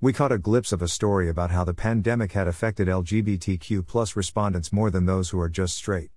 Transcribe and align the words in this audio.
We 0.00 0.12
caught 0.12 0.30
a 0.30 0.38
glimpse 0.38 0.70
of 0.70 0.80
a 0.80 0.86
story 0.86 1.28
about 1.28 1.50
how 1.50 1.64
the 1.64 1.74
pandemic 1.74 2.30
had 2.30 2.46
affected 2.46 2.86
LGBTQ 2.86 4.14
respondents 4.14 4.72
more 4.72 4.92
than 4.92 5.06
those 5.06 5.30
who 5.30 5.40
are 5.40 5.48
just 5.48 5.76
straight. 5.76 6.10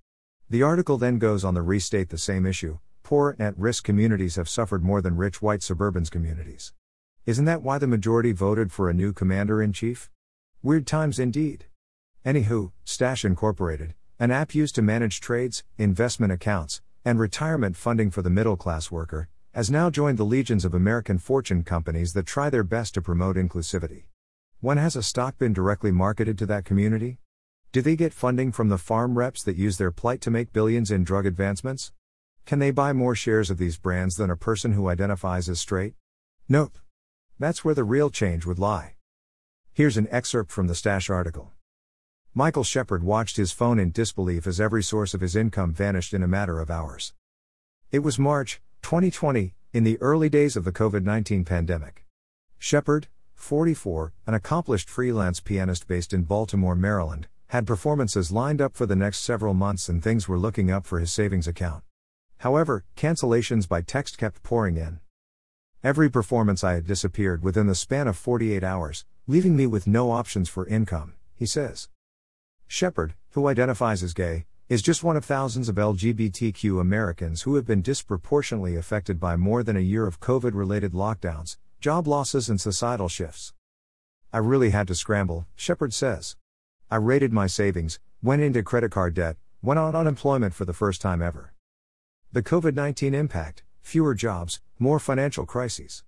The 0.48 0.62
article 0.62 0.98
then 0.98 1.18
goes 1.18 1.44
on 1.44 1.54
to 1.54 1.62
restate 1.62 2.10
the 2.10 2.16
same 2.18 2.46
issue 2.46 2.78
poor 3.02 3.30
and 3.30 3.48
at 3.48 3.58
risk 3.58 3.82
communities 3.82 4.36
have 4.36 4.48
suffered 4.48 4.84
more 4.84 5.02
than 5.02 5.16
rich 5.16 5.42
white 5.42 5.64
suburban 5.64 6.04
communities. 6.04 6.72
Isn't 7.26 7.46
that 7.46 7.62
why 7.62 7.78
the 7.78 7.88
majority 7.88 8.30
voted 8.30 8.70
for 8.70 8.88
a 8.88 8.94
new 8.94 9.12
commander 9.12 9.60
in 9.60 9.72
chief? 9.72 10.08
Weird 10.62 10.86
times 10.86 11.18
indeed. 11.18 11.64
Anywho, 12.24 12.70
Stash 12.84 13.24
Incorporated, 13.24 13.94
an 14.20 14.30
app 14.30 14.54
used 14.54 14.76
to 14.76 14.82
manage 14.82 15.20
trades, 15.20 15.64
investment 15.76 16.32
accounts, 16.32 16.80
and 17.04 17.18
retirement 17.18 17.76
funding 17.76 18.12
for 18.12 18.22
the 18.22 18.30
middle 18.30 18.56
class 18.56 18.92
worker, 18.92 19.28
has 19.54 19.70
now 19.70 19.90
joined 19.90 20.16
the 20.16 20.24
legions 20.24 20.64
of 20.64 20.72
American 20.72 21.18
fortune 21.18 21.62
companies 21.62 22.14
that 22.14 22.24
try 22.24 22.48
their 22.48 22.64
best 22.64 22.94
to 22.94 23.02
promote 23.02 23.36
inclusivity. 23.36 24.04
When 24.60 24.78
has 24.78 24.96
a 24.96 25.02
stock 25.02 25.36
been 25.36 25.52
directly 25.52 25.92
marketed 25.92 26.38
to 26.38 26.46
that 26.46 26.64
community? 26.64 27.18
Do 27.70 27.82
they 27.82 27.94
get 27.94 28.14
funding 28.14 28.50
from 28.50 28.70
the 28.70 28.78
pharm 28.78 29.14
reps 29.14 29.42
that 29.42 29.56
use 29.56 29.76
their 29.76 29.90
plight 29.90 30.22
to 30.22 30.30
make 30.30 30.54
billions 30.54 30.90
in 30.90 31.04
drug 31.04 31.26
advancements? 31.26 31.92
Can 32.46 32.60
they 32.60 32.70
buy 32.70 32.94
more 32.94 33.14
shares 33.14 33.50
of 33.50 33.58
these 33.58 33.76
brands 33.76 34.14
than 34.14 34.30
a 34.30 34.36
person 34.36 34.72
who 34.72 34.88
identifies 34.88 35.50
as 35.50 35.60
straight? 35.60 35.94
Nope. 36.48 36.78
That's 37.38 37.62
where 37.62 37.74
the 37.74 37.84
real 37.84 38.08
change 38.08 38.46
would 38.46 38.58
lie. 38.58 38.94
Here's 39.74 39.98
an 39.98 40.08
excerpt 40.10 40.50
from 40.50 40.66
the 40.66 40.74
Stash 40.74 41.10
article. 41.10 41.52
Michael 42.32 42.64
Shepard 42.64 43.04
watched 43.04 43.36
his 43.36 43.52
phone 43.52 43.78
in 43.78 43.90
disbelief 43.90 44.46
as 44.46 44.60
every 44.62 44.82
source 44.82 45.12
of 45.12 45.20
his 45.20 45.36
income 45.36 45.74
vanished 45.74 46.14
in 46.14 46.22
a 46.22 46.28
matter 46.28 46.58
of 46.58 46.70
hours. 46.70 47.12
It 47.90 47.98
was 47.98 48.18
March, 48.18 48.62
2020, 48.82 49.54
in 49.72 49.84
the 49.84 50.00
early 50.02 50.28
days 50.28 50.56
of 50.56 50.64
the 50.64 50.72
COVID 50.72 51.02
19 51.02 51.44
pandemic. 51.44 52.04
Shepard, 52.58 53.08
44, 53.34 54.12
an 54.26 54.34
accomplished 54.34 54.90
freelance 54.90 55.40
pianist 55.40 55.86
based 55.88 56.12
in 56.12 56.24
Baltimore, 56.24 56.76
Maryland, 56.76 57.26
had 57.48 57.66
performances 57.66 58.30
lined 58.30 58.60
up 58.60 58.74
for 58.74 58.84
the 58.84 58.96
next 58.96 59.20
several 59.20 59.54
months 59.54 59.88
and 59.88 60.02
things 60.02 60.28
were 60.28 60.38
looking 60.38 60.70
up 60.70 60.86
for 60.86 61.00
his 61.00 61.12
savings 61.12 61.48
account. 61.48 61.84
However, 62.38 62.84
cancellations 62.96 63.68
by 63.68 63.82
text 63.82 64.18
kept 64.18 64.42
pouring 64.42 64.76
in. 64.76 65.00
Every 65.82 66.10
performance 66.10 66.62
I 66.62 66.74
had 66.74 66.86
disappeared 66.86 67.42
within 67.42 67.66
the 67.66 67.74
span 67.74 68.08
of 68.08 68.16
48 68.16 68.62
hours, 68.62 69.04
leaving 69.26 69.56
me 69.56 69.66
with 69.66 69.86
no 69.86 70.10
options 70.10 70.48
for 70.48 70.66
income, 70.66 71.14
he 71.34 71.46
says. 71.46 71.88
Shepard, 72.66 73.14
who 73.30 73.48
identifies 73.48 74.02
as 74.02 74.12
gay, 74.12 74.46
is 74.72 74.80
just 74.80 75.04
one 75.04 75.18
of 75.18 75.24
thousands 75.26 75.68
of 75.68 75.74
LGBTQ 75.74 76.80
Americans 76.80 77.42
who 77.42 77.56
have 77.56 77.66
been 77.66 77.82
disproportionately 77.82 78.74
affected 78.74 79.20
by 79.20 79.36
more 79.36 79.62
than 79.62 79.76
a 79.76 79.80
year 79.80 80.06
of 80.06 80.18
COVID 80.18 80.52
related 80.54 80.92
lockdowns, 80.92 81.58
job 81.78 82.08
losses, 82.08 82.48
and 82.48 82.58
societal 82.58 83.06
shifts. 83.06 83.52
I 84.32 84.38
really 84.38 84.70
had 84.70 84.88
to 84.88 84.94
scramble, 84.94 85.46
Shepard 85.54 85.92
says. 85.92 86.36
I 86.90 86.96
raided 86.96 87.34
my 87.34 87.46
savings, 87.48 88.00
went 88.22 88.40
into 88.40 88.62
credit 88.62 88.90
card 88.90 89.12
debt, 89.12 89.36
went 89.60 89.78
on 89.78 89.94
unemployment 89.94 90.54
for 90.54 90.64
the 90.64 90.72
first 90.72 91.02
time 91.02 91.20
ever. 91.20 91.52
The 92.32 92.42
COVID 92.42 92.74
19 92.74 93.14
impact 93.14 93.64
fewer 93.82 94.14
jobs, 94.14 94.62
more 94.78 94.98
financial 94.98 95.44
crises. 95.44 96.02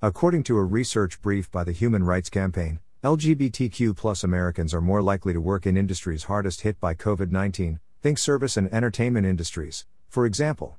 According 0.00 0.44
to 0.44 0.56
a 0.56 0.64
research 0.64 1.20
brief 1.20 1.50
by 1.50 1.62
the 1.62 1.72
Human 1.72 2.04
Rights 2.04 2.30
Campaign, 2.30 2.80
LGBTQ 3.02 3.96
plus 3.96 4.22
Americans 4.22 4.72
are 4.72 4.80
more 4.80 5.02
likely 5.02 5.32
to 5.32 5.40
work 5.40 5.66
in 5.66 5.76
industries 5.76 6.22
hardest 6.24 6.60
hit 6.60 6.78
by 6.78 6.94
COVID 6.94 7.32
19, 7.32 7.80
think 8.00 8.16
service 8.16 8.56
and 8.56 8.72
entertainment 8.72 9.26
industries, 9.26 9.86
for 10.08 10.24
example. 10.24 10.78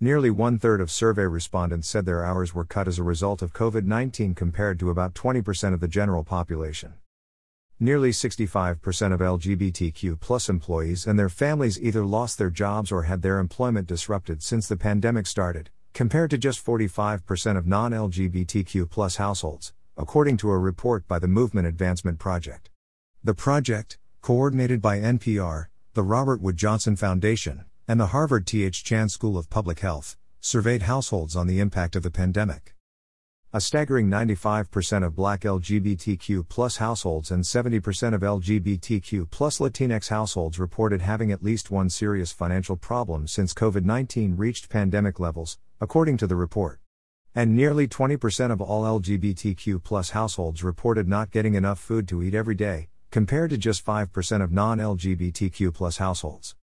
Nearly 0.00 0.30
one 0.30 0.58
third 0.58 0.80
of 0.80 0.90
survey 0.90 1.26
respondents 1.26 1.86
said 1.86 2.06
their 2.06 2.24
hours 2.24 2.52
were 2.52 2.64
cut 2.64 2.88
as 2.88 2.98
a 2.98 3.04
result 3.04 3.40
of 3.40 3.52
COVID 3.52 3.84
19 3.84 4.34
compared 4.34 4.80
to 4.80 4.90
about 4.90 5.14
20% 5.14 5.72
of 5.72 5.78
the 5.78 5.86
general 5.86 6.24
population. 6.24 6.94
Nearly 7.78 8.10
65% 8.10 9.12
of 9.12 9.20
LGBTQ 9.20 10.18
plus 10.18 10.48
employees 10.48 11.06
and 11.06 11.16
their 11.16 11.28
families 11.28 11.80
either 11.80 12.04
lost 12.04 12.36
their 12.36 12.50
jobs 12.50 12.90
or 12.90 13.04
had 13.04 13.22
their 13.22 13.38
employment 13.38 13.86
disrupted 13.86 14.42
since 14.42 14.66
the 14.66 14.76
pandemic 14.76 15.24
started, 15.24 15.70
compared 15.94 16.30
to 16.30 16.38
just 16.38 16.66
45% 16.66 17.56
of 17.56 17.68
non 17.68 17.92
LGBTQ 17.92 18.90
plus 18.90 19.14
households 19.14 19.72
according 20.00 20.34
to 20.38 20.50
a 20.50 20.58
report 20.58 21.06
by 21.06 21.18
the 21.18 21.28
Movement 21.28 21.66
Advancement 21.66 22.18
Project. 22.18 22.70
The 23.22 23.34
project, 23.34 23.98
coordinated 24.22 24.80
by 24.80 24.98
NPR, 24.98 25.66
the 25.92 26.02
Robert 26.02 26.40
Wood 26.40 26.56
Johnson 26.56 26.96
Foundation, 26.96 27.66
and 27.86 28.00
the 28.00 28.06
Harvard 28.06 28.46
T.H. 28.46 28.82
Chan 28.82 29.10
School 29.10 29.36
of 29.36 29.50
Public 29.50 29.80
Health, 29.80 30.16
surveyed 30.40 30.82
households 30.82 31.36
on 31.36 31.46
the 31.46 31.60
impact 31.60 31.96
of 31.96 32.02
the 32.02 32.10
pandemic. 32.10 32.74
A 33.52 33.60
staggering 33.60 34.08
95% 34.08 35.04
of 35.04 35.14
black 35.14 35.42
LGBTQ 35.42 36.78
households 36.78 37.30
and 37.30 37.44
70% 37.44 38.14
of 38.14 38.22
LGBTQ 38.22 39.28
Latinx 39.28 40.08
households 40.08 40.58
reported 40.58 41.02
having 41.02 41.30
at 41.30 41.42
least 41.42 41.70
one 41.70 41.90
serious 41.90 42.32
financial 42.32 42.76
problem 42.76 43.26
since 43.26 43.52
COVID 43.52 43.84
19 43.84 44.36
reached 44.36 44.70
pandemic 44.70 45.20
levels, 45.20 45.58
according 45.78 46.16
to 46.16 46.26
the 46.26 46.36
report. 46.36 46.79
And 47.34 47.54
nearly 47.54 47.86
20% 47.86 48.50
of 48.50 48.60
all 48.60 49.00
LGBTQ 49.00 50.10
households 50.10 50.64
reported 50.64 51.06
not 51.06 51.30
getting 51.30 51.54
enough 51.54 51.78
food 51.78 52.08
to 52.08 52.22
eat 52.24 52.34
every 52.34 52.56
day, 52.56 52.88
compared 53.12 53.50
to 53.50 53.58
just 53.58 53.86
5% 53.86 54.42
of 54.42 54.50
non 54.50 54.78
LGBTQ 54.78 55.98
households. 55.98 56.56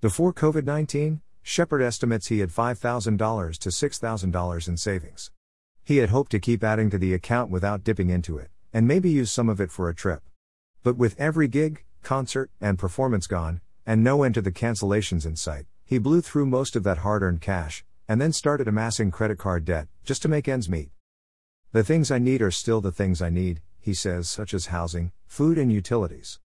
Before 0.00 0.32
COVID 0.32 0.64
19, 0.64 1.20
Shepard 1.42 1.82
estimates 1.82 2.28
he 2.28 2.38
had 2.38 2.50
$5,000 2.50 3.58
to 3.58 3.68
$6,000 3.70 4.68
in 4.68 4.76
savings. 4.76 5.30
He 5.82 5.96
had 5.96 6.10
hoped 6.10 6.30
to 6.30 6.38
keep 6.38 6.62
adding 6.62 6.90
to 6.90 6.98
the 6.98 7.14
account 7.14 7.50
without 7.50 7.82
dipping 7.82 8.10
into 8.10 8.38
it, 8.38 8.50
and 8.72 8.86
maybe 8.86 9.10
use 9.10 9.32
some 9.32 9.48
of 9.48 9.60
it 9.60 9.72
for 9.72 9.88
a 9.88 9.94
trip. 9.94 10.22
But 10.84 10.96
with 10.96 11.18
every 11.18 11.48
gig, 11.48 11.82
concert, 12.02 12.50
and 12.60 12.78
performance 12.78 13.26
gone, 13.26 13.62
and 13.84 14.04
no 14.04 14.22
end 14.22 14.34
to 14.34 14.42
the 14.42 14.52
cancellations 14.52 15.26
in 15.26 15.34
sight, 15.34 15.64
he 15.84 15.98
blew 15.98 16.20
through 16.20 16.46
most 16.46 16.76
of 16.76 16.84
that 16.84 16.98
hard 16.98 17.22
earned 17.22 17.40
cash, 17.40 17.84
and 18.08 18.20
then 18.20 18.32
started 18.32 18.66
amassing 18.66 19.10
credit 19.10 19.38
card 19.38 19.64
debt, 19.64 19.86
just 20.02 20.22
to 20.22 20.28
make 20.28 20.48
ends 20.48 20.68
meet. 20.68 20.90
The 21.72 21.84
things 21.84 22.10
I 22.10 22.18
need 22.18 22.40
are 22.40 22.50
still 22.50 22.80
the 22.80 22.90
things 22.90 23.20
I 23.20 23.28
need, 23.28 23.60
he 23.78 23.92
says, 23.92 24.28
such 24.28 24.54
as 24.54 24.66
housing, 24.66 25.12
food, 25.26 25.58
and 25.58 25.70
utilities. 25.70 26.40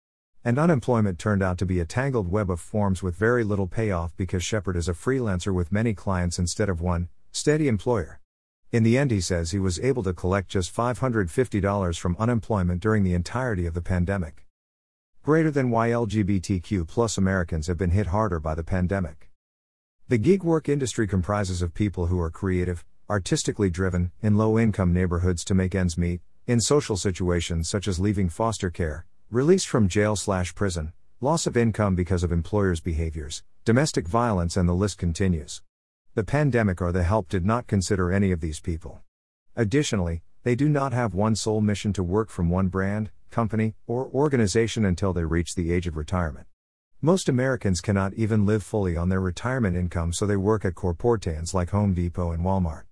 And 0.42 0.58
unemployment 0.58 1.18
turned 1.18 1.42
out 1.42 1.58
to 1.58 1.66
be 1.66 1.80
a 1.80 1.84
tangled 1.84 2.30
web 2.30 2.50
of 2.50 2.60
forms 2.60 3.02
with 3.02 3.14
very 3.14 3.44
little 3.44 3.66
payoff 3.66 4.16
because 4.16 4.42
Shepard 4.42 4.74
is 4.76 4.88
a 4.88 4.94
freelancer 4.94 5.52
with 5.52 5.70
many 5.70 5.92
clients 5.92 6.38
instead 6.38 6.70
of 6.70 6.80
one 6.80 7.10
steady 7.30 7.68
employer. 7.68 8.20
In 8.72 8.82
the 8.82 8.96
end, 8.96 9.10
he 9.10 9.20
says 9.20 9.50
he 9.50 9.58
was 9.58 9.78
able 9.80 10.02
to 10.04 10.14
collect 10.14 10.48
just 10.48 10.74
$550 10.74 11.98
from 11.98 12.16
unemployment 12.18 12.80
during 12.80 13.02
the 13.02 13.14
entirety 13.14 13.66
of 13.66 13.74
the 13.74 13.82
pandemic. 13.82 14.46
Greater 15.22 15.50
than 15.50 15.70
why 15.70 15.90
LGBTQ 15.90 16.88
plus 16.88 17.18
Americans 17.18 17.66
have 17.66 17.76
been 17.76 17.90
hit 17.90 18.06
harder 18.06 18.40
by 18.40 18.54
the 18.54 18.64
pandemic. 18.64 19.29
The 20.10 20.18
gig 20.18 20.42
work 20.42 20.68
industry 20.68 21.06
comprises 21.06 21.62
of 21.62 21.72
people 21.72 22.06
who 22.06 22.18
are 22.18 22.32
creative, 22.32 22.84
artistically 23.08 23.70
driven, 23.70 24.10
in 24.20 24.36
low 24.36 24.58
income 24.58 24.92
neighborhoods 24.92 25.44
to 25.44 25.54
make 25.54 25.72
ends 25.72 25.96
meet, 25.96 26.20
in 26.48 26.60
social 26.60 26.96
situations 26.96 27.68
such 27.68 27.86
as 27.86 28.00
leaving 28.00 28.28
foster 28.28 28.70
care, 28.70 29.06
release 29.30 29.64
from 29.64 29.86
jail 29.86 30.16
slash 30.16 30.52
prison, 30.56 30.92
loss 31.20 31.46
of 31.46 31.56
income 31.56 31.94
because 31.94 32.24
of 32.24 32.32
employers' 32.32 32.80
behaviors, 32.80 33.44
domestic 33.64 34.08
violence, 34.08 34.56
and 34.56 34.68
the 34.68 34.74
list 34.74 34.98
continues. 34.98 35.62
The 36.16 36.24
pandemic 36.24 36.82
or 36.82 36.90
the 36.90 37.04
help 37.04 37.28
did 37.28 37.46
not 37.46 37.68
consider 37.68 38.10
any 38.10 38.32
of 38.32 38.40
these 38.40 38.58
people. 38.58 39.02
Additionally, 39.54 40.22
they 40.42 40.56
do 40.56 40.68
not 40.68 40.92
have 40.92 41.14
one 41.14 41.36
sole 41.36 41.60
mission 41.60 41.92
to 41.92 42.02
work 42.02 42.30
from 42.30 42.50
one 42.50 42.66
brand, 42.66 43.12
company, 43.30 43.76
or 43.86 44.08
organization 44.08 44.84
until 44.84 45.12
they 45.12 45.22
reach 45.22 45.54
the 45.54 45.70
age 45.72 45.86
of 45.86 45.96
retirement. 45.96 46.48
Most 47.02 47.30
Americans 47.30 47.80
cannot 47.80 48.12
even 48.12 48.44
live 48.44 48.62
fully 48.62 48.94
on 48.94 49.08
their 49.08 49.22
retirement 49.22 49.74
income, 49.74 50.12
so 50.12 50.26
they 50.26 50.36
work 50.36 50.66
at 50.66 50.74
corporations 50.74 51.54
like 51.54 51.70
Home 51.70 51.94
Depot 51.94 52.30
and 52.30 52.44
Walmart. 52.44 52.82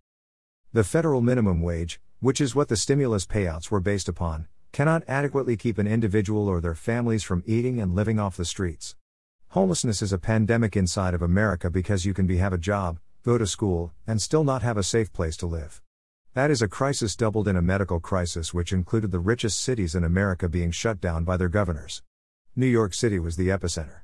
The 0.72 0.82
federal 0.82 1.20
minimum 1.20 1.60
wage, 1.60 2.00
which 2.18 2.40
is 2.40 2.54
what 2.54 2.68
the 2.68 2.76
stimulus 2.78 3.26
payouts 3.26 3.70
were 3.70 3.80
based 3.80 4.08
upon, 4.08 4.48
cannot 4.72 5.02
adequately 5.06 5.58
keep 5.58 5.76
an 5.76 5.86
individual 5.86 6.48
or 6.48 6.62
their 6.62 6.74
families 6.74 7.22
from 7.22 7.42
eating 7.44 7.82
and 7.82 7.94
living 7.94 8.18
off 8.18 8.38
the 8.38 8.46
streets. 8.46 8.96
Homelessness 9.48 10.00
is 10.00 10.10
a 10.10 10.16
pandemic 10.16 10.74
inside 10.74 11.12
of 11.12 11.20
America 11.20 11.68
because 11.68 12.06
you 12.06 12.14
can 12.14 12.26
be 12.26 12.38
have 12.38 12.54
a 12.54 12.58
job, 12.58 12.98
go 13.26 13.36
to 13.36 13.46
school, 13.46 13.92
and 14.06 14.22
still 14.22 14.42
not 14.42 14.62
have 14.62 14.78
a 14.78 14.82
safe 14.82 15.12
place 15.12 15.36
to 15.36 15.46
live. 15.46 15.82
That 16.32 16.50
is 16.50 16.62
a 16.62 16.68
crisis 16.68 17.14
doubled 17.14 17.46
in 17.46 17.56
a 17.56 17.62
medical 17.62 18.00
crisis 18.00 18.54
which 18.54 18.72
included 18.72 19.10
the 19.10 19.18
richest 19.18 19.60
cities 19.60 19.94
in 19.94 20.02
America 20.02 20.48
being 20.48 20.70
shut 20.70 20.98
down 20.98 21.24
by 21.24 21.36
their 21.36 21.50
governors. 21.50 22.02
New 22.58 22.66
York 22.66 22.92
City 22.92 23.20
was 23.20 23.36
the 23.36 23.50
epicenter. 23.50 24.00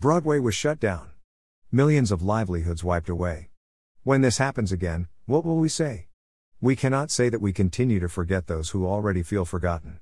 Broadway 0.00 0.38
was 0.38 0.54
shut 0.54 0.80
down. 0.80 1.10
Millions 1.70 2.10
of 2.10 2.22
livelihoods 2.22 2.82
wiped 2.82 3.10
away. 3.10 3.50
When 4.04 4.22
this 4.22 4.38
happens 4.38 4.72
again, 4.72 5.06
what 5.26 5.44
will 5.44 5.58
we 5.58 5.68
say? 5.68 6.06
We 6.62 6.76
cannot 6.76 7.10
say 7.10 7.28
that 7.28 7.42
we 7.42 7.52
continue 7.52 8.00
to 8.00 8.08
forget 8.08 8.46
those 8.46 8.70
who 8.70 8.86
already 8.86 9.22
feel 9.22 9.44
forgotten. 9.44 9.98